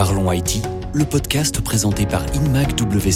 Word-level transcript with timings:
Parlons 0.00 0.32
IT, 0.32 0.66
le 0.94 1.04
podcast 1.04 1.60
présenté 1.60 2.06
par 2.06 2.22
InMac 2.34 2.74
W 2.74 3.10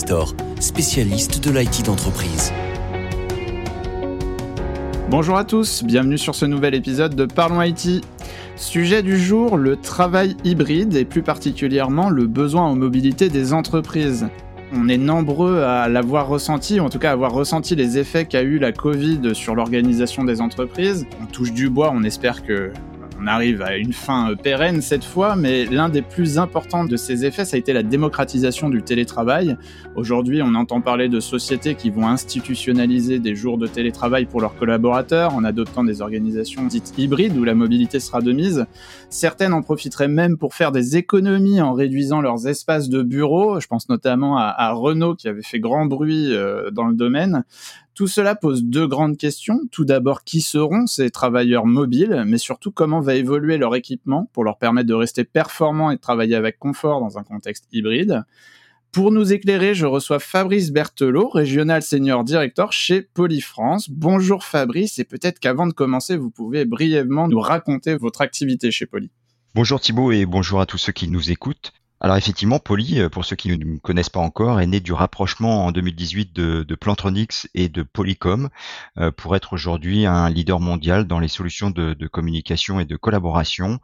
spécialiste 0.60 1.42
de 1.42 1.50
l'IT 1.50 1.82
d'entreprise. 1.86 2.52
Bonjour 5.08 5.38
à 5.38 5.44
tous, 5.44 5.82
bienvenue 5.82 6.18
sur 6.18 6.34
ce 6.34 6.44
nouvel 6.44 6.74
épisode 6.74 7.14
de 7.14 7.24
Parlons 7.24 7.62
IT. 7.62 8.04
Sujet 8.56 9.02
du 9.02 9.18
jour, 9.18 9.56
le 9.56 9.76
travail 9.76 10.36
hybride 10.44 10.94
et 10.94 11.06
plus 11.06 11.22
particulièrement 11.22 12.10
le 12.10 12.26
besoin 12.26 12.64
en 12.64 12.76
mobilité 12.76 13.30
des 13.30 13.54
entreprises. 13.54 14.26
On 14.74 14.86
est 14.90 14.98
nombreux 14.98 15.62
à 15.62 15.88
l'avoir 15.88 16.28
ressenti, 16.28 16.80
en 16.80 16.90
tout 16.90 16.98
cas 16.98 17.08
à 17.08 17.12
avoir 17.12 17.32
ressenti 17.32 17.74
les 17.76 17.96
effets 17.96 18.26
qu'a 18.26 18.42
eu 18.42 18.58
la 18.58 18.72
Covid 18.72 19.34
sur 19.34 19.54
l'organisation 19.54 20.22
des 20.22 20.42
entreprises. 20.42 21.06
On 21.22 21.24
touche 21.24 21.54
du 21.54 21.70
bois, 21.70 21.90
on 21.94 22.02
espère 22.02 22.44
que 22.44 22.72
on 23.20 23.26
arrive 23.26 23.62
à 23.62 23.76
une 23.76 23.92
fin 23.92 24.30
euh, 24.30 24.34
pérenne 24.34 24.82
cette 24.82 25.04
fois, 25.04 25.36
mais 25.36 25.66
l'un 25.66 25.88
des 25.88 26.02
plus 26.02 26.38
importants 26.38 26.84
de 26.84 26.96
ces 26.96 27.24
effets, 27.24 27.44
ça 27.44 27.56
a 27.56 27.58
été 27.58 27.72
la 27.72 27.82
démocratisation 27.82 28.68
du 28.68 28.82
télétravail. 28.82 29.56
Aujourd'hui, 29.94 30.42
on 30.42 30.54
entend 30.54 30.80
parler 30.80 31.08
de 31.08 31.20
sociétés 31.20 31.74
qui 31.74 31.90
vont 31.90 32.06
institutionnaliser 32.06 33.18
des 33.18 33.34
jours 33.34 33.58
de 33.58 33.66
télétravail 33.66 34.26
pour 34.26 34.40
leurs 34.40 34.56
collaborateurs 34.56 35.34
en 35.34 35.44
adoptant 35.44 35.84
des 35.84 36.02
organisations 36.02 36.66
dites 36.66 36.92
hybrides 36.98 37.36
où 37.36 37.44
la 37.44 37.54
mobilité 37.54 38.00
sera 38.00 38.20
de 38.20 38.32
mise. 38.32 38.66
Certaines 39.10 39.52
en 39.52 39.62
profiteraient 39.62 40.08
même 40.08 40.36
pour 40.36 40.54
faire 40.54 40.72
des 40.72 40.96
économies 40.96 41.60
en 41.60 41.72
réduisant 41.72 42.20
leurs 42.20 42.48
espaces 42.48 42.88
de 42.88 43.02
bureau. 43.02 43.60
Je 43.60 43.66
pense 43.66 43.88
notamment 43.88 44.38
à, 44.38 44.72
Renault 44.72 45.14
qui 45.14 45.28
avait 45.28 45.42
fait 45.42 45.60
grand 45.60 45.86
bruit 45.86 46.34
euh, 46.34 46.70
dans 46.70 46.86
le 46.86 46.94
domaine. 46.94 47.44
Tout 47.94 48.08
cela 48.08 48.34
pose 48.34 48.64
deux 48.64 48.88
grandes 48.88 49.16
questions. 49.16 49.60
Tout 49.70 49.84
d'abord, 49.84 50.24
qui 50.24 50.40
seront 50.40 50.86
ces 50.86 51.10
travailleurs 51.10 51.64
mobiles, 51.64 52.24
mais 52.26 52.38
surtout 52.38 52.72
comment 52.72 53.00
va 53.00 53.14
évoluer 53.14 53.56
leur 53.56 53.76
équipement 53.76 54.28
pour 54.32 54.42
leur 54.42 54.58
permettre 54.58 54.88
de 54.88 54.94
rester 54.94 55.22
performants 55.22 55.92
et 55.92 55.96
de 55.96 56.00
travailler 56.00 56.34
avec 56.34 56.58
confort 56.58 57.00
dans 57.00 57.18
un 57.18 57.22
contexte 57.22 57.66
hybride? 57.70 58.24
Pour 58.90 59.10
nous 59.10 59.32
éclairer, 59.32 59.74
je 59.74 59.86
reçois 59.86 60.20
Fabrice 60.20 60.70
Berthelot, 60.70 61.28
régional 61.28 61.82
senior 61.82 62.22
director 62.22 62.72
chez 62.72 63.02
Polyfrance. 63.02 63.90
Bonjour 63.90 64.44
Fabrice, 64.44 64.98
et 64.98 65.04
peut-être 65.04 65.40
qu'avant 65.40 65.66
de 65.66 65.72
commencer, 65.72 66.16
vous 66.16 66.30
pouvez 66.30 66.64
brièvement 66.64 67.28
nous 67.28 67.40
raconter 67.40 67.96
votre 67.96 68.20
activité 68.20 68.70
chez 68.70 68.86
Poly. 68.86 69.10
Bonjour 69.54 69.80
Thibault 69.80 70.10
et 70.10 70.26
bonjour 70.26 70.60
à 70.60 70.66
tous 70.66 70.78
ceux 70.78 70.92
qui 70.92 71.08
nous 71.08 71.30
écoutent. 71.30 71.72
Alors 72.00 72.16
effectivement, 72.16 72.58
Poly, 72.58 73.00
euh, 73.00 73.08
pour 73.08 73.24
ceux 73.24 73.36
qui 73.36 73.48
ne 73.48 73.64
me 73.64 73.78
connaissent 73.78 74.10
pas 74.10 74.20
encore, 74.20 74.60
est 74.60 74.66
né 74.66 74.80
du 74.80 74.92
rapprochement 74.92 75.64
en 75.64 75.72
2018 75.72 76.34
de, 76.34 76.62
de 76.62 76.74
Plantronics 76.74 77.48
et 77.54 77.68
de 77.68 77.82
Polycom 77.82 78.50
euh, 78.98 79.10
pour 79.10 79.36
être 79.36 79.52
aujourd'hui 79.54 80.04
un 80.04 80.28
leader 80.28 80.60
mondial 80.60 81.06
dans 81.06 81.18
les 81.18 81.28
solutions 81.28 81.70
de, 81.70 81.94
communication 82.08 82.78
et 82.80 82.84
de 82.84 82.96
collaboration 82.96 83.78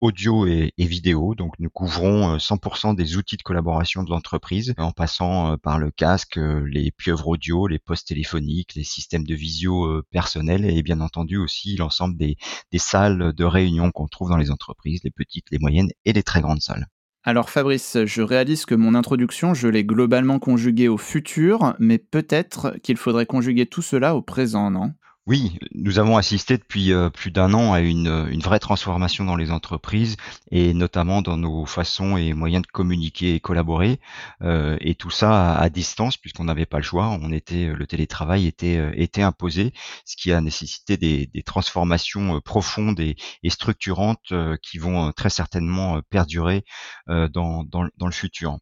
audio 0.00 0.46
et, 0.46 0.72
vidéo. 0.78 1.34
Donc 1.34 1.54
nous 1.58 1.68
couvrons 1.68 2.36
100% 2.38 2.92
euh, 2.92 2.94
des 2.94 3.16
outils 3.16 3.36
de 3.36 3.42
collaboration 3.42 4.04
de 4.04 4.10
l'entreprise 4.10 4.72
en 4.78 4.92
passant 4.92 5.58
par 5.58 5.78
le 5.78 5.90
casque, 5.90 6.36
les 6.36 6.92
pieuvres 6.92 7.28
audio, 7.28 7.66
les 7.66 7.78
postes 7.78 8.08
téléphoniques, 8.08 8.74
les 8.74 8.84
systèmes 8.84 9.24
de 9.24 9.34
visio 9.34 10.02
personnels 10.10 10.64
et 10.64 10.82
bien 10.82 11.00
entendu 11.00 11.36
aussi 11.36 11.76
l'ensemble 11.76 12.16
des, 12.16 12.36
des 12.72 12.78
salles 12.78 13.32
de 13.34 13.44
réunion 13.44 13.90
qu'on 13.90 14.06
trouve 14.06 14.30
dans 14.30 14.38
les 14.38 14.50
entreprises, 14.50 15.00
les 15.04 15.10
petites, 15.10 15.50
les 15.50 15.58
moyennes 15.58 15.90
et 16.04 16.12
les 16.12 16.22
très 16.22 16.40
grandes 16.40 16.62
salles. 16.62 16.86
Alors 17.26 17.50
Fabrice, 17.50 17.98
je 18.06 18.22
réalise 18.22 18.64
que 18.64 18.74
mon 18.74 18.94
introduction, 18.94 19.52
je 19.52 19.68
l'ai 19.68 19.84
globalement 19.84 20.38
conjuguée 20.38 20.88
au 20.88 20.96
futur, 20.96 21.74
mais 21.78 21.98
peut-être 21.98 22.78
qu'il 22.82 22.96
faudrait 22.96 23.26
conjuguer 23.26 23.66
tout 23.66 23.82
cela 23.82 24.16
au 24.16 24.22
présent, 24.22 24.70
non? 24.70 24.94
Oui, 25.26 25.58
nous 25.74 25.98
avons 25.98 26.16
assisté 26.16 26.56
depuis 26.56 26.92
euh, 26.92 27.10
plus 27.10 27.32
d'un 27.32 27.52
an 27.52 27.72
à 27.72 27.80
une, 27.80 28.28
une, 28.30 28.40
vraie 28.40 28.60
transformation 28.60 29.24
dans 29.24 29.34
les 29.34 29.50
entreprises 29.50 30.16
et 30.52 30.72
notamment 30.72 31.20
dans 31.20 31.36
nos 31.36 31.66
façons 31.66 32.16
et 32.16 32.32
moyens 32.32 32.62
de 32.62 32.68
communiquer 32.68 33.34
et 33.34 33.40
collaborer. 33.40 33.98
Euh, 34.42 34.76
et 34.80 34.94
tout 34.94 35.10
ça 35.10 35.56
à, 35.56 35.68
distance 35.68 36.16
puisqu'on 36.16 36.44
n'avait 36.44 36.64
pas 36.64 36.76
le 36.76 36.84
choix. 36.84 37.08
On 37.08 37.32
était, 37.32 37.66
le 37.66 37.86
télétravail 37.88 38.46
était, 38.46 38.76
euh, 38.76 39.26
imposé, 39.26 39.72
ce 40.04 40.14
qui 40.14 40.30
a 40.30 40.40
nécessité 40.40 40.96
des, 40.96 41.28
transformations 41.44 42.40
profondes 42.40 43.00
et, 43.00 43.16
structurantes 43.48 44.32
qui 44.62 44.78
vont 44.78 45.12
très 45.12 45.30
certainement 45.30 46.00
perdurer 46.10 46.64
dans 47.08 47.64
le 47.72 48.10
futur. 48.10 48.58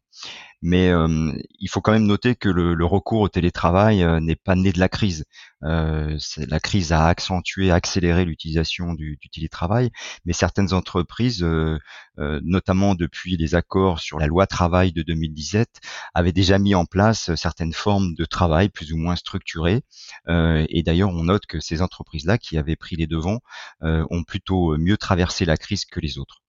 Mais 0.61 0.89
euh, 0.89 1.31
il 1.59 1.69
faut 1.69 1.79
quand 1.81 1.91
même 1.91 2.07
noter 2.07 2.35
que 2.35 2.49
le, 2.49 2.73
le 2.73 2.85
recours 2.85 3.21
au 3.21 3.29
télétravail 3.29 4.01
euh, 4.01 4.19
n'est 4.19 4.35
pas 4.35 4.55
né 4.55 4.71
de 4.71 4.79
la 4.79 4.89
crise. 4.89 5.25
Euh, 5.63 6.17
la 6.37 6.59
crise 6.59 6.91
a 6.91 7.05
accentué, 7.05 7.69
accéléré 7.69 8.25
l'utilisation 8.25 8.93
du, 8.95 9.17
du, 9.21 9.29
télétravail, 9.29 9.91
mais 10.25 10.33
certaines 10.33 10.73
entreprises, 10.73 11.45
notamment 12.17 12.95
depuis 12.95 13.35
les 13.37 13.55
accords 13.55 13.99
sur 13.99 14.19
la 14.19 14.27
loi 14.27 14.47
travail 14.47 14.91
de 14.91 15.01
2017, 15.01 15.81
avaient 16.13 16.31
déjà 16.31 16.59
mis 16.59 16.75
en 16.75 16.85
place 16.85 17.33
certaines 17.35 17.73
formes 17.73 18.13
de 18.13 18.25
travail 18.25 18.69
plus 18.69 18.93
ou 18.93 18.97
moins 18.97 19.15
structurées. 19.15 19.81
et 20.27 20.83
d'ailleurs, 20.83 21.09
on 21.09 21.23
note 21.23 21.47
que 21.47 21.59
ces 21.59 21.81
entreprises-là, 21.81 22.37
qui 22.37 22.57
avaient 22.57 22.75
pris 22.75 22.95
les 22.95 23.07
devants, 23.07 23.39
ont 23.81 24.23
plutôt 24.23 24.77
mieux 24.77 24.97
traversé 24.97 25.45
la 25.45 25.57
crise 25.57 25.85
que 25.85 25.99
les 25.99 26.19
autres. 26.19 26.43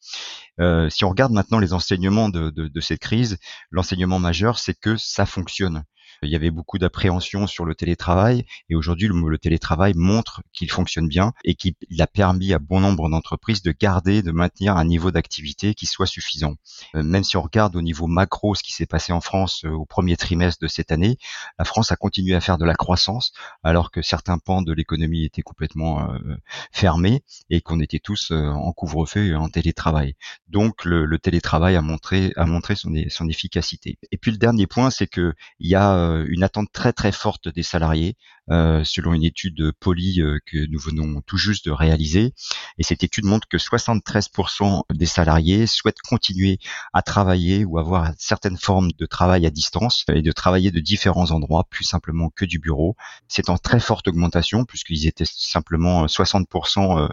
Euh, 0.60 0.88
si 0.90 1.04
on 1.04 1.10
regarde 1.10 1.32
maintenant 1.32 1.58
les 1.58 1.72
enseignements 1.72 2.28
de, 2.28 2.50
de, 2.50 2.68
de 2.68 2.80
cette 2.80 3.00
crise, 3.00 3.38
l'enseignement 3.70 4.18
majeur, 4.18 4.58
c'est 4.58 4.78
que 4.78 4.96
ça 4.96 5.26
fonctionne. 5.26 5.84
Il 6.22 6.30
y 6.30 6.36
avait 6.36 6.50
beaucoup 6.50 6.78
d'appréhension 6.78 7.46
sur 7.46 7.64
le 7.64 7.74
télétravail 7.74 8.44
et 8.68 8.74
aujourd'hui 8.74 9.08
le, 9.08 9.38
télétravail 9.38 9.92
montre 9.94 10.42
qu'il 10.52 10.70
fonctionne 10.70 11.08
bien 11.08 11.32
et 11.44 11.54
qu'il 11.54 11.74
a 11.98 12.06
permis 12.06 12.52
à 12.52 12.58
bon 12.58 12.80
nombre 12.80 13.08
d'entreprises 13.08 13.62
de 13.62 13.72
garder, 13.72 14.22
de 14.22 14.32
maintenir 14.32 14.76
un 14.76 14.84
niveau 14.84 15.10
d'activité 15.10 15.74
qui 15.74 15.86
soit 15.86 16.06
suffisant. 16.06 16.54
Euh, 16.94 17.02
même 17.02 17.24
si 17.24 17.36
on 17.36 17.42
regarde 17.42 17.76
au 17.76 17.82
niveau 17.82 18.06
macro 18.06 18.54
ce 18.54 18.62
qui 18.62 18.72
s'est 18.72 18.86
passé 18.86 19.12
en 19.12 19.20
France 19.20 19.64
euh, 19.64 19.70
au 19.70 19.84
premier 19.84 20.16
trimestre 20.16 20.62
de 20.62 20.68
cette 20.68 20.90
année, 20.90 21.18
la 21.58 21.64
France 21.64 21.92
a 21.92 21.96
continué 21.96 22.34
à 22.34 22.40
faire 22.40 22.58
de 22.58 22.64
la 22.64 22.74
croissance 22.74 23.32
alors 23.62 23.90
que 23.90 24.02
certains 24.02 24.38
pans 24.38 24.62
de 24.62 24.72
l'économie 24.72 25.24
étaient 25.24 25.42
complètement 25.42 26.10
euh, 26.12 26.36
fermés 26.72 27.22
et 27.50 27.60
qu'on 27.60 27.80
était 27.80 28.00
tous 28.00 28.30
en 28.30 28.72
couvre-feu 28.72 29.26
et 29.26 29.34
en 29.34 29.48
télétravail. 29.48 30.16
Donc 30.48 30.84
le, 30.84 31.18
télétravail 31.18 31.76
a 31.76 31.82
montré 31.82 32.32
a 32.36 32.46
montré 32.46 32.76
son, 32.76 32.92
son 33.08 33.28
efficacité. 33.28 33.98
Et 34.12 34.18
puis 34.18 34.30
le 34.30 34.38
dernier 34.38 34.66
point, 34.66 34.90
c'est 34.90 35.06
que 35.06 35.34
il 35.58 35.68
y 35.68 35.74
a 35.74 36.05
une 36.28 36.42
attente 36.42 36.68
très 36.72 36.92
très 36.92 37.12
forte 37.12 37.48
des 37.48 37.62
salariés, 37.62 38.16
euh, 38.16 38.35
selon 38.48 39.14
une 39.14 39.24
étude 39.24 39.72
Poly 39.80 40.20
euh, 40.20 40.38
que 40.46 40.58
nous 40.70 40.78
venons 40.78 41.20
tout 41.22 41.36
juste 41.36 41.66
de 41.66 41.70
réaliser. 41.70 42.34
Et 42.78 42.82
cette 42.82 43.02
étude 43.02 43.24
montre 43.24 43.48
que 43.48 43.56
73% 43.56 44.82
des 44.92 45.06
salariés 45.06 45.66
souhaitent 45.66 46.00
continuer 46.08 46.58
à 46.92 47.02
travailler 47.02 47.64
ou 47.64 47.78
avoir 47.78 48.12
certaines 48.18 48.58
formes 48.58 48.90
de 48.98 49.06
travail 49.06 49.46
à 49.46 49.50
distance 49.50 50.04
et 50.12 50.22
de 50.22 50.32
travailler 50.32 50.70
de 50.70 50.80
différents 50.80 51.30
endroits, 51.30 51.64
plus 51.68 51.84
simplement 51.84 52.30
que 52.30 52.44
du 52.44 52.58
bureau. 52.58 52.96
C'est 53.28 53.50
en 53.50 53.58
très 53.58 53.80
forte 53.80 54.08
augmentation 54.08 54.64
puisqu'ils 54.64 55.06
étaient 55.06 55.24
simplement 55.26 56.06
60% 56.06 57.08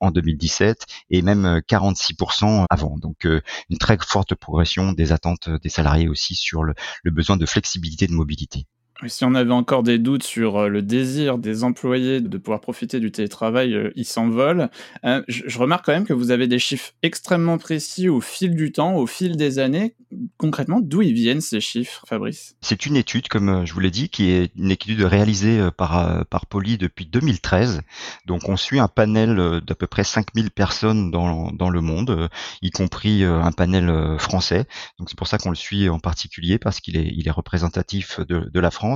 en 0.00 0.10
2017 0.10 0.86
et 1.10 1.22
même 1.22 1.60
46% 1.68 2.66
avant. 2.70 2.98
Donc 2.98 3.24
une 3.24 3.78
très 3.78 3.98
forte 4.00 4.34
progression 4.34 4.92
des 4.92 5.12
attentes 5.12 5.48
des 5.48 5.68
salariés 5.68 6.08
aussi 6.08 6.34
sur 6.34 6.62
le 6.62 6.74
besoin 7.10 7.36
de 7.36 7.46
flexibilité 7.46 8.06
de 8.06 8.12
mobilité. 8.12 8.66
Si 9.06 9.24
on 9.24 9.34
avait 9.34 9.52
encore 9.52 9.82
des 9.82 9.98
doutes 9.98 10.22
sur 10.22 10.58
euh, 10.58 10.68
le 10.68 10.82
désir 10.82 11.38
des 11.38 11.64
employés 11.64 12.20
de 12.20 12.38
pouvoir 12.38 12.60
profiter 12.60 13.00
du 13.00 13.10
télétravail, 13.10 13.74
euh, 13.74 13.90
ils 13.96 14.04
s'envolent. 14.04 14.68
Euh, 15.04 15.22
je, 15.28 15.58
remarque 15.58 15.86
quand 15.86 15.92
même 15.92 16.06
que 16.06 16.12
vous 16.12 16.30
avez 16.30 16.46
des 16.46 16.58
chiffres 16.58 16.92
extrêmement 17.02 17.56
précis 17.56 18.08
au 18.08 18.20
fil 18.20 18.54
du 18.54 18.72
temps, 18.72 18.96
au 18.96 19.06
fil 19.06 19.36
des 19.36 19.58
années. 19.58 19.94
Concrètement, 20.36 20.80
d'où 20.80 21.02
ils 21.02 21.14
viennent 21.14 21.40
ces 21.40 21.60
chiffres, 21.60 22.04
Fabrice? 22.06 22.56
C'est 22.60 22.84
une 22.84 22.96
étude, 22.96 23.28
comme 23.28 23.64
je 23.64 23.72
vous 23.72 23.80
l'ai 23.80 23.90
dit, 23.90 24.08
qui 24.08 24.30
est 24.30 24.50
une 24.56 24.70
étude 24.70 25.02
réalisée 25.02 25.68
par, 25.76 26.26
par 26.26 26.46
Poly 26.46 26.78
depuis 26.78 27.06
2013. 27.06 27.82
Donc 28.26 28.48
on 28.48 28.56
suit 28.56 28.80
un 28.80 28.88
panel 28.88 29.60
d'à 29.64 29.74
peu 29.76 29.86
près 29.86 30.02
5000 30.02 30.50
personnes 30.50 31.12
dans, 31.12 31.52
dans 31.52 31.70
le 31.70 31.80
monde, 31.80 32.28
y 32.60 32.70
compris 32.70 33.22
un 33.22 33.52
panel 33.52 34.16
français. 34.18 34.64
Donc 34.98 35.10
c'est 35.10 35.16
pour 35.16 35.28
ça 35.28 35.38
qu'on 35.38 35.50
le 35.50 35.56
suit 35.56 35.88
en 35.88 36.00
particulier, 36.00 36.58
parce 36.58 36.80
qu'il 36.80 36.96
est, 36.96 37.12
il 37.14 37.28
est 37.28 37.32
représentatif 37.32 38.18
de, 38.18 38.50
de 38.52 38.60
la 38.60 38.72
France 38.72 38.89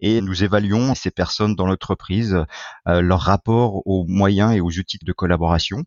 et 0.00 0.20
nous 0.20 0.44
évaluons 0.44 0.94
ces 0.94 1.10
personnes 1.10 1.54
dans 1.54 1.66
l'entreprise, 1.66 2.44
euh, 2.88 3.00
leur 3.00 3.20
rapport 3.20 3.86
aux 3.86 4.04
moyens 4.06 4.54
et 4.54 4.60
aux 4.60 4.70
outils 4.70 4.98
de 5.02 5.12
collaboration 5.12 5.84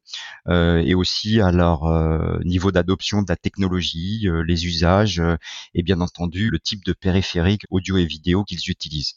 euh, 0.47 0.81
et 0.85 0.95
aussi 0.95 1.41
à 1.41 1.51
leur 1.51 1.85
euh, 1.85 2.39
niveau 2.43 2.71
d'adoption 2.71 3.21
de 3.21 3.27
la 3.29 3.35
technologie, 3.35 4.27
les 4.45 4.65
usages 4.65 5.21
et 5.73 5.83
bien 5.83 6.01
entendu 6.01 6.49
le 6.49 6.59
type 6.59 6.83
de 6.85 6.93
périphérique 6.93 7.63
audio 7.69 7.97
et 7.97 8.05
vidéo 8.05 8.43
qu'ils 8.43 8.69
utilisent 8.69 9.15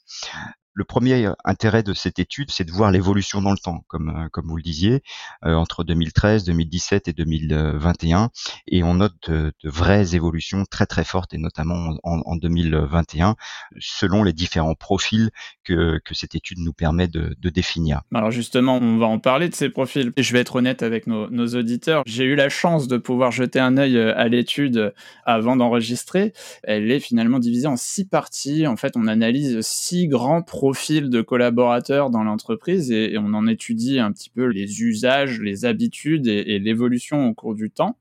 Le 0.80 0.84
premier 0.84 1.28
intérêt 1.44 1.82
de 1.82 1.92
cette 1.92 2.18
étude, 2.18 2.50
c'est 2.50 2.64
de 2.64 2.70
voir 2.70 2.90
l'évolution 2.90 3.42
dans 3.42 3.50
le 3.50 3.58
temps, 3.58 3.84
comme, 3.86 4.30
comme 4.32 4.46
vous 4.46 4.56
le 4.56 4.62
disiez, 4.62 5.02
entre 5.42 5.84
2013, 5.84 6.44
2017 6.44 7.06
et 7.06 7.12
2021. 7.12 8.30
Et 8.66 8.82
on 8.82 8.94
note 8.94 9.28
de, 9.28 9.52
vraies 9.62 10.14
évolutions 10.14 10.64
très 10.64 10.86
très 10.86 11.04
fortes, 11.04 11.34
et 11.34 11.36
notamment 11.36 11.98
en, 12.02 12.22
en 12.24 12.36
2021, 12.36 13.36
selon 13.78 14.22
les 14.22 14.32
différents 14.32 14.74
profils 14.74 15.28
que, 15.64 16.00
cette 16.12 16.34
étude 16.34 16.60
nous 16.60 16.72
permet 16.72 17.08
de, 17.08 17.36
définir. 17.50 18.00
Alors 18.14 18.30
justement, 18.30 18.78
on 18.78 18.96
va 18.96 19.06
en 19.06 19.18
parler 19.18 19.50
de 19.50 19.54
ces 19.54 19.68
profils. 19.68 20.14
Je 20.16 20.32
vais 20.32 20.38
être 20.38 20.56
honnête 20.56 20.82
avec 20.82 21.06
nos, 21.06 21.28
nos 21.28 21.48
auditeurs. 21.48 22.04
J'ai 22.06 22.24
eu 22.24 22.36
la 22.36 22.48
chance 22.48 22.88
de 22.88 22.96
pouvoir 22.96 23.32
jeter 23.32 23.60
un 23.60 23.76
œil 23.76 23.98
à 23.98 24.28
l'étude 24.28 24.94
avant 25.26 25.56
d'enregistrer. 25.56 26.32
Elle 26.62 26.90
est 26.90 27.00
finalement 27.00 27.38
divisée 27.38 27.66
en 27.66 27.76
six 27.76 28.06
parties. 28.06 28.66
En 28.66 28.76
fait, 28.76 28.96
on 28.96 29.08
analyse 29.08 29.60
six 29.60 30.08
grands 30.08 30.40
profils 30.40 30.69
de 30.72 31.20
collaborateurs 31.20 32.10
dans 32.10 32.24
l'entreprise 32.24 32.90
et, 32.90 33.16
on 33.18 33.34
en 33.34 33.46
étudie 33.46 33.98
un 33.98 34.12
petit 34.12 34.30
peu 34.30 34.46
les 34.46 34.82
usages, 34.82 35.40
les 35.40 35.64
habitudes 35.64 36.26
et, 36.26 36.58
l'évolution 36.58 37.28
au 37.28 37.34
cours 37.34 37.54
du 37.54 37.70
temps. 37.70 37.96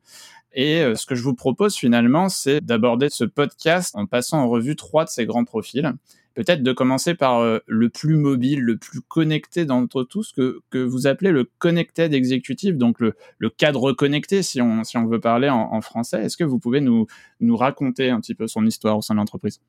Et 0.54 0.82
euh, 0.82 0.96
ce 0.96 1.06
que 1.06 1.16
je 1.16 1.24
vous 1.24 1.36
propose 1.36 1.76
finalement, 1.76 2.28
c'est 2.30 2.62
d'aborder 2.62 3.10
ce 3.10 3.24
podcast 3.24 3.96
en 3.96 4.06
passant 4.06 4.40
en 4.40 4.50
revue 4.50 4.76
trois 4.76 5.06
de 5.06 5.10
ces 5.10 5.26
grands 5.26 5.46
profils 5.46 5.94
peut-être 6.36 6.64
de 6.64 6.72
commencer 6.72 7.16
par 7.16 7.40
euh, 7.40 7.60
le 7.68 7.90
plus 7.90 8.16
mobile, 8.16 8.62
le 8.62 8.78
plus 8.78 9.02
connecté 9.02 9.66
d'entre 9.66 10.04
tous, 10.04 10.32
que, 10.32 10.62
que 10.70 10.78
vous 10.78 11.06
appelez 11.06 11.32
le 11.32 11.50
connected 11.58 12.14
executive, 12.14 12.78
donc 12.78 13.02
le, 13.02 13.14
cadre 13.58 13.92
connecté, 13.92 14.42
si 14.42 14.62
on, 14.62 14.86
si 14.86 14.98
on 14.98 15.06
veut 15.06 15.20
parler 15.20 15.50
en 15.50 15.82
français. 15.82 16.24
Est-ce 16.24 16.38
que 16.38 16.46
vous 16.46 16.58
pouvez 16.58 16.80
nous, 16.80 17.08
nous 17.40 17.58
raconter 17.58 18.10
un 18.10 18.20
petit 18.20 18.36
peu 18.36 18.48
son 18.48 18.66
histoire 18.66 18.98
au 18.98 19.02
sein 19.02 19.14
de 19.14 19.20
l'entreprise 19.20 19.60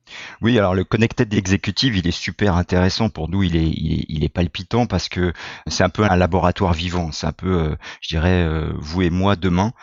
Oui, 0.41 0.57
alors 0.57 0.73
le 0.73 0.83
connected 0.83 1.33
executive, 1.33 1.97
il 1.97 2.07
est 2.07 2.11
super 2.11 2.55
intéressant 2.55 3.09
pour 3.09 3.29
nous, 3.29 3.43
il 3.43 3.55
est, 3.55 3.69
il 3.69 3.93
est, 3.93 4.05
il 4.09 4.23
est 4.23 4.29
palpitant 4.29 4.85
parce 4.85 5.09
que 5.09 5.33
c'est 5.67 5.83
un 5.83 5.89
peu 5.89 6.03
un 6.03 6.15
laboratoire 6.15 6.73
vivant, 6.73 7.11
c'est 7.11 7.27
un 7.27 7.31
peu, 7.31 7.51
euh, 7.51 7.75
je 8.01 8.09
dirais, 8.09 8.43
euh, 8.43 8.71
vous 8.77 9.01
et 9.01 9.09
moi 9.09 9.35
demain, 9.35 9.73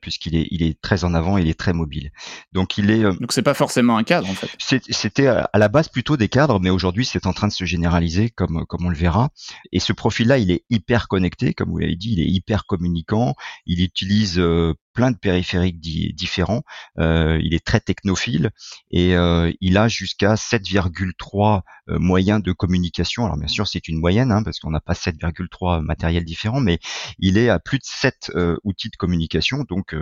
puisqu'il 0.00 0.36
est, 0.36 0.48
il 0.50 0.62
est 0.62 0.80
très 0.80 1.04
en 1.04 1.14
avant, 1.14 1.38
il 1.38 1.48
est 1.48 1.58
très 1.58 1.72
mobile. 1.72 2.10
Donc 2.52 2.78
il 2.78 2.90
est. 2.90 3.02
donc 3.02 3.32
c'est 3.32 3.42
pas 3.42 3.54
forcément 3.54 3.96
un 3.96 4.04
cadre 4.04 4.28
en 4.28 4.34
fait. 4.34 4.48
C'était 4.58 5.26
à 5.26 5.50
la 5.54 5.68
base 5.68 5.88
plutôt 5.88 6.16
des 6.16 6.28
mais 6.60 6.70
aujourd'hui 6.70 7.04
c'est 7.04 7.26
en 7.26 7.32
train 7.32 7.48
de 7.48 7.52
se 7.52 7.64
généraliser 7.64 8.30
comme 8.30 8.66
comme 8.66 8.84
on 8.84 8.90
le 8.90 8.96
verra. 8.96 9.30
Et 9.72 9.80
ce 9.80 9.92
profil-là, 9.92 10.38
il 10.38 10.50
est 10.50 10.64
hyper 10.70 11.08
connecté, 11.08 11.54
comme 11.54 11.70
vous 11.70 11.78
l'avez 11.78 11.96
dit, 11.96 12.12
il 12.12 12.20
est 12.20 12.30
hyper 12.30 12.66
communicant. 12.66 13.34
Il 13.66 13.82
utilise 13.82 14.38
euh, 14.38 14.74
plein 14.96 15.10
de 15.10 15.18
périphériques 15.18 15.78
différents. 15.78 16.62
Euh, 16.98 17.38
il 17.44 17.54
est 17.54 17.64
très 17.64 17.80
technophile 17.80 18.50
et 18.90 19.14
euh, 19.14 19.52
il 19.60 19.76
a 19.76 19.88
jusqu'à 19.88 20.34
7,3 20.34 21.60
euh, 21.90 21.98
moyens 21.98 22.42
de 22.42 22.52
communication. 22.52 23.26
Alors 23.26 23.36
bien 23.36 23.46
sûr, 23.46 23.68
c'est 23.68 23.88
une 23.88 24.00
moyenne 24.00 24.32
hein, 24.32 24.42
parce 24.42 24.58
qu'on 24.58 24.70
n'a 24.70 24.80
pas 24.80 24.94
7,3 24.94 25.82
matériels 25.82 26.24
différents, 26.24 26.60
mais 26.60 26.78
il 27.18 27.36
est 27.36 27.50
à 27.50 27.58
plus 27.58 27.78
de 27.78 27.84
7 27.84 28.32
outils 28.64 28.88
de 28.88 28.96
communication, 28.96 29.64
donc 29.68 29.94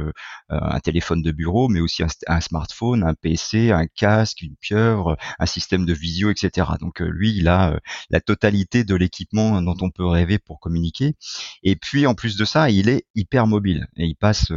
un 0.49 0.81
téléphone 0.81 1.23
de 1.23 1.32
bureau, 1.32 1.69
mais 1.69 1.81
aussi 1.81 2.05
un, 2.29 2.40
smartphone, 2.40 3.02
un 3.02 3.14
PC, 3.14 3.73
un 3.73 3.87
casque, 3.87 4.43
une 4.43 4.55
pieuvre, 4.56 5.17
un 5.40 5.47
système 5.47 5.85
de 5.85 5.93
visio, 5.93 6.31
etc. 6.31 6.69
Donc 6.81 7.00
lui, 7.00 7.37
il 7.37 7.49
a 7.49 7.81
la 8.11 8.20
totalité 8.20 8.85
de 8.85 8.94
l'équipement 8.94 9.61
dont 9.61 9.76
on 9.81 9.90
peut 9.90 10.06
rêver 10.06 10.38
pour 10.38 10.61
communiquer. 10.61 11.17
Et 11.64 11.75
puis 11.75 12.06
en 12.06 12.14
plus 12.14 12.37
de 12.37 12.44
ça, 12.44 12.70
il 12.70 12.88
est 12.88 13.06
hyper 13.17 13.49
mobile 13.49 13.88
et 13.97 14.06
il 14.06 14.14
passe 14.14 14.52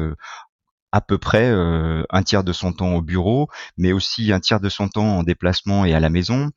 à 0.97 1.01
peu 1.01 1.19
près 1.19 1.49
euh, 1.49 2.03
un 2.09 2.23
tiers 2.23 2.43
de 2.43 2.53
son 2.53 2.73
temps 2.73 2.95
au 2.95 3.03
bureau, 3.03 3.49
mais 3.77 3.91
aussi 3.91 4.31
un 4.31 4.39
tiers 4.39 4.59
de 4.59 4.67
son 4.67 4.87
temps 4.89 5.19
en 5.19 5.23
déplacement 5.23 5.85
et 5.85 5.93
à 5.93 5.99
la 5.99 6.09
maison. 6.09 6.49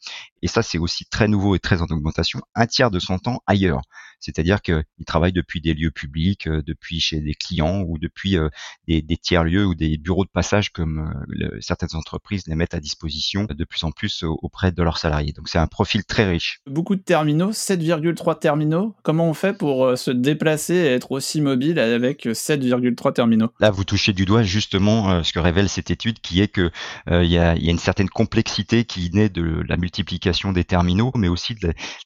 Et 0.43 0.49
ça, 0.49 0.63
c'est 0.63 0.79
aussi 0.79 1.05
très 1.05 1.29
nouveau 1.29 1.55
et 1.55 1.59
très 1.59 1.83
en 1.83 1.87
augmentation. 1.87 2.41
Un 2.55 2.67
tiers 2.67 2.91
de 2.91 2.99
son 2.99 3.19
temps 3.19 3.43
ailleurs. 3.47 3.83
C'est-à-dire 4.21 4.61
qu'il 4.61 4.85
travaille 5.07 5.33
depuis 5.33 5.63
des 5.63 5.73
lieux 5.73 5.91
publics, 5.91 6.47
euh, 6.47 6.63
depuis 6.63 7.01
chez 7.01 7.21
des 7.21 7.35
clients 7.35 7.81
ou 7.87 7.97
depuis 7.99 8.37
euh, 8.37 8.51
des, 8.87 9.03
tiers-lieux 9.17 9.65
ou 9.65 9.75
des 9.75 9.97
bureaux 9.97 10.25
de 10.25 10.31
passage 10.31 10.71
comme 10.71 11.15
certaines 11.61 11.95
entreprises 11.95 12.47
les 12.47 12.55
mettent 12.55 12.75
à 12.75 12.81
disposition 12.81 13.47
de 13.49 13.65
plus 13.65 13.83
en 13.85 13.93
plus 13.93 14.23
auprès 14.25 14.73
de 14.73 14.83
leurs 14.83 14.99
salariés. 14.99 15.33
Donc 15.33 15.49
c'est 15.49 15.59
un 15.59 15.67
profil 15.67 16.05
très 16.05 16.29
riche. 16.29 16.61
Beaucoup 16.67 16.97
de 16.97 17.01
terminaux, 17.01 17.53
7,3 17.53 18.39
terminaux. 18.39 18.95
Comment 19.03 19.29
on 19.29 19.35
fait 19.35 19.57
pour 19.57 19.97
se 19.97 20.11
déplacer 20.11 20.75
et 20.75 20.87
être 20.87 21.13
aussi 21.13 21.41
mobile 21.41 21.79
avec 21.79 22.27
7,3 22.27 23.15
terminaux? 23.15 23.51
Là, 23.61 23.71
vous 23.71 23.85
touchez 23.85 24.13
du 24.13 24.25
doigt 24.25 24.43
justement 24.43 25.11
euh, 25.11 25.23
ce 25.23 25.33
que 25.33 25.39
révèle 25.39 25.69
cette 25.69 25.91
étude, 25.91 26.21
qui 26.21 26.41
est 26.41 26.49
que 26.49 26.71
euh, 27.09 27.25
il 27.25 27.31
y, 27.31 27.39
a, 27.39 27.57
une 27.57 27.79
certaine 27.79 28.09
complexité 28.09 28.85
qui 28.85 29.11
naît 29.13 29.29
de 29.29 29.63
la 29.69 29.77
multiplication 29.77 30.30
des 30.53 30.65
terminaux, 30.65 31.12
mais 31.17 31.29
aussi 31.29 31.55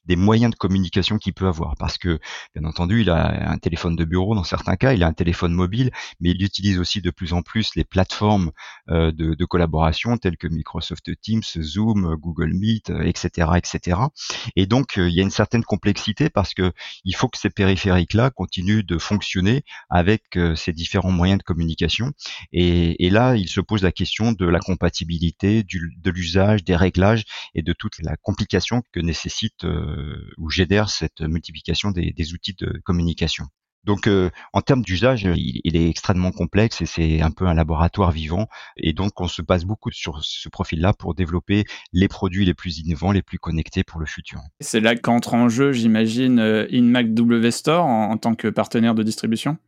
des 0.05 0.15
moyens 0.15 0.51
de 0.51 0.55
communication 0.55 1.17
qu'il 1.17 1.33
peut 1.33 1.47
avoir. 1.47 1.75
Parce 1.77 1.97
que, 1.97 2.19
bien 2.55 2.67
entendu, 2.67 3.01
il 3.01 3.09
a 3.09 3.49
un 3.49 3.57
téléphone 3.57 3.95
de 3.95 4.05
bureau 4.05 4.35
dans 4.35 4.43
certains 4.43 4.75
cas, 4.75 4.93
il 4.93 5.03
a 5.03 5.07
un 5.07 5.13
téléphone 5.13 5.53
mobile, 5.53 5.91
mais 6.19 6.31
il 6.31 6.43
utilise 6.43 6.79
aussi 6.79 7.01
de 7.01 7.11
plus 7.11 7.33
en 7.33 7.41
plus 7.41 7.75
les 7.75 7.83
plateformes 7.83 8.51
euh, 8.89 9.11
de, 9.11 9.45
collaboration 9.45 10.17
telles 10.17 10.37
que 10.37 10.47
Microsoft 10.47 11.11
Teams, 11.21 11.43
Zoom, 11.61 12.15
Google 12.15 12.53
Meet, 12.53 12.89
etc., 12.89 13.49
etc. 13.55 13.99
Et 14.55 14.65
donc, 14.65 14.93
il 14.97 15.11
y 15.11 15.19
a 15.19 15.23
une 15.23 15.29
certaine 15.29 15.63
complexité 15.63 16.29
parce 16.31 16.55
que 16.55 16.73
il 17.03 17.15
faut 17.15 17.27
que 17.27 17.37
ces 17.37 17.51
périphériques-là 17.51 18.31
continuent 18.31 18.83
de 18.83 18.97
fonctionner 18.97 19.63
avec 19.89 20.23
ces 20.55 20.73
différents 20.73 21.11
moyens 21.11 21.37
de 21.37 21.43
communication 21.43 22.11
et, 22.51 23.09
là, 23.09 23.35
il 23.35 23.47
se 23.47 23.61
pose 23.61 23.83
la 23.83 23.91
question 23.91 24.31
de 24.31 24.45
la 24.45 24.59
compatibilité, 24.59 25.63
de 25.63 26.09
l'usage, 26.09 26.63
des 26.63 26.75
réglages 26.75 27.25
et 27.53 27.61
de 27.61 27.73
toute 27.73 27.99
la 27.99 28.14
complication 28.21 28.81
que 28.91 28.99
nécessite 28.99 29.63
euh, 29.63 30.31
ou 30.37 30.49
génère 30.49 30.89
cette 30.89 31.21
multiplication 31.21 31.91
des, 31.91 32.33
outils 32.33 32.55
de 32.59 32.79
communication. 32.83 33.45
Donc, 33.83 34.07
euh, 34.07 34.31
en 34.51 34.61
termes 34.61 34.81
d'usage, 34.81 35.27
il, 35.35 35.77
est 35.77 35.89
extrêmement 35.89 36.31
complexe 36.31 36.81
et 36.81 36.87
c'est 36.87 37.21
un 37.21 37.29
peu 37.29 37.45
un 37.45 37.53
laboratoire 37.53 38.11
vivant. 38.11 38.47
Et 38.77 38.93
donc, 38.93 39.21
on 39.21 39.27
se 39.27 39.43
base 39.43 39.63
beaucoup 39.63 39.91
sur 39.91 40.23
ce 40.23 40.49
profil-là 40.49 40.93
pour 40.93 41.13
développer 41.13 41.65
les 41.93 42.07
produits 42.07 42.45
les 42.45 42.55
plus 42.55 42.79
innovants, 42.79 43.11
les 43.11 43.21
plus 43.21 43.37
connectés 43.37 43.83
pour 43.83 43.99
le 43.99 44.07
futur. 44.07 44.39
C'est 44.59 44.79
là 44.79 44.95
qu'entre 44.95 45.35
en 45.35 45.49
jeu, 45.49 45.71
j'imagine, 45.71 46.39
euh, 46.39 46.65
InMac 46.71 47.13
W 47.13 47.51
Store 47.51 47.85
en 47.85 48.17
tant 48.17 48.33
que 48.33 48.47
partenaire 48.47 48.95
de 48.95 49.03
distribution? 49.03 49.59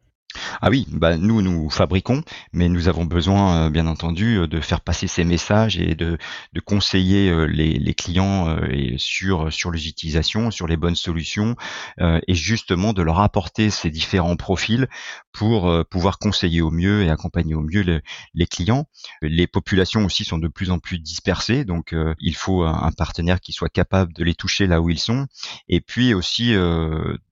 Ah 0.61 0.69
oui, 0.69 0.85
bah 0.91 1.17
nous 1.17 1.41
nous 1.41 1.69
fabriquons, 1.69 2.21
mais 2.51 2.69
nous 2.69 2.87
avons 2.87 3.05
besoin 3.05 3.67
euh, 3.67 3.69
bien 3.69 3.87
entendu 3.87 4.37
euh, 4.37 4.47
de 4.47 4.59
faire 4.59 4.81
passer 4.81 5.07
ces 5.07 5.23
messages 5.23 5.77
et 5.77 5.95
de, 5.95 6.17
conseiller 6.65 7.29
euh, 7.29 7.45
les, 7.45 7.73
les, 7.73 7.93
clients 7.93 8.57
sur 8.97 9.53
sur 9.53 9.71
les 9.71 9.87
utilisations, 9.87 10.51
sur 10.51 10.67
les 10.67 10.75
bonnes 10.75 10.95
solutions 10.95 11.55
et 11.99 12.33
justement 12.33 12.93
de 12.93 13.01
leur 13.01 13.19
apporter 13.19 13.69
ces 13.69 13.89
différents 13.89 14.35
profils 14.35 14.87
pour 15.31 15.71
pouvoir 15.89 16.19
conseiller 16.19 16.61
au 16.61 16.71
mieux 16.71 17.03
et 17.03 17.09
accompagner 17.09 17.55
au 17.55 17.61
mieux 17.61 18.01
les 18.33 18.47
clients. 18.47 18.87
Les 19.21 19.47
populations 19.47 20.03
aussi 20.05 20.25
sont 20.25 20.39
de 20.39 20.47
plus 20.47 20.71
en 20.71 20.79
plus 20.79 20.99
dispersées, 20.99 21.63
donc 21.63 21.95
il 22.19 22.35
faut 22.35 22.63
un 22.63 22.91
partenaire 22.91 23.39
qui 23.39 23.53
soit 23.53 23.69
capable 23.69 24.13
de 24.13 24.23
les 24.23 24.35
toucher 24.35 24.67
là 24.67 24.81
où 24.81 24.89
ils 24.89 24.99
sont 24.99 25.27
et 25.69 25.79
puis 25.79 26.13
aussi 26.13 26.53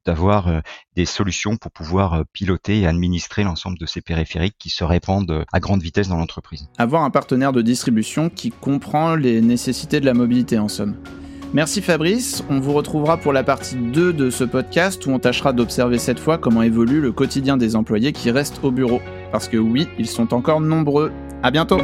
d'avoir 0.05 0.61
des 0.95 1.05
solutions 1.05 1.57
pour 1.57 1.71
pouvoir 1.71 2.23
piloter 2.33 2.81
et 2.81 2.87
administrer 2.87 3.43
l'ensemble 3.43 3.77
de 3.77 3.85
ces 3.85 4.01
périphériques 4.01 4.55
qui 4.57 4.69
se 4.69 4.83
répandent 4.83 5.45
à 5.51 5.59
grande 5.59 5.81
vitesse 5.81 6.07
dans 6.07 6.17
l'entreprise. 6.17 6.67
Avoir 6.77 7.03
un 7.03 7.09
partenaire 7.09 7.53
de 7.53 7.61
distribution 7.61 8.29
qui 8.29 8.51
comprend 8.51 9.15
les 9.15 9.41
nécessités 9.41 9.99
de 9.99 10.05
la 10.05 10.13
mobilité 10.13 10.57
en 10.57 10.67
somme. 10.67 10.95
Merci 11.53 11.81
Fabrice, 11.81 12.43
on 12.49 12.59
vous 12.59 12.73
retrouvera 12.73 13.17
pour 13.17 13.31
la 13.31 13.43
partie 13.43 13.75
2 13.75 14.11
de 14.11 14.29
ce 14.29 14.43
podcast 14.43 15.05
où 15.05 15.11
on 15.11 15.19
tâchera 15.19 15.53
d'observer 15.53 15.99
cette 15.99 16.19
fois 16.19 16.37
comment 16.37 16.63
évolue 16.63 16.99
le 16.99 17.13
quotidien 17.13 17.55
des 17.55 17.77
employés 17.77 18.11
qui 18.11 18.29
restent 18.29 18.59
au 18.63 18.71
bureau. 18.71 18.99
Parce 19.31 19.47
que 19.47 19.57
oui, 19.57 19.87
ils 19.97 20.07
sont 20.07 20.33
encore 20.33 20.59
nombreux. 20.59 21.13
À 21.43 21.51
bientôt 21.51 21.79